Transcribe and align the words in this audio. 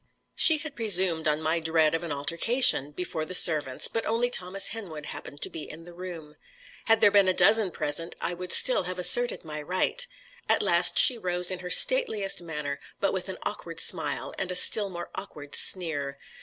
She 0.33 0.57
had 0.57 0.75
presumed 0.75 1.27
on 1.27 1.43
my 1.43 1.59
dread 1.59 1.93
of 1.93 2.03
an 2.03 2.11
altercation 2.11 2.89
before 2.91 3.23
the 3.23 3.35
servants, 3.35 3.87
but 3.87 4.03
only 4.07 4.31
Thomas 4.31 4.69
Henwood 4.69 5.05
happened 5.05 5.43
to 5.43 5.49
be 5.51 5.69
in 5.69 5.83
the 5.83 5.93
room. 5.93 6.37
Had 6.85 7.01
there 7.01 7.11
been 7.11 7.27
a 7.27 7.35
dozen 7.35 7.69
present, 7.69 8.15
I 8.19 8.33
would 8.33 8.51
still 8.51 8.85
have 8.85 8.97
asserted 8.97 9.45
my 9.45 9.61
right. 9.61 10.07
At 10.49 10.63
last 10.63 10.97
she 10.97 11.19
rose 11.19 11.51
in 11.51 11.59
her 11.59 11.69
stateliest 11.69 12.41
manner, 12.41 12.79
but 12.99 13.13
with 13.13 13.29
an 13.29 13.37
awkward 13.43 13.79
smile, 13.79 14.33
and 14.39 14.51
a 14.51 14.55
still 14.55 14.89
more 14.89 15.11
awkward 15.13 15.53
sneer. 15.53 16.17